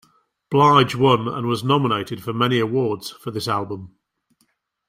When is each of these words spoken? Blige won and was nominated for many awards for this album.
Blige 0.49 0.95
won 0.95 1.27
and 1.27 1.45
was 1.45 1.63
nominated 1.63 2.23
for 2.23 2.33
many 2.33 2.57
awards 2.57 3.11
for 3.11 3.29
this 3.29 3.47
album. 3.47 3.97